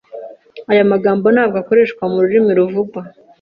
Aya 0.71 0.91
magambo 0.91 1.25
ntabwo 1.33 1.55
akoreshwa 1.61 2.03
mururimi 2.13 2.51
ruvugwa. 2.57 3.01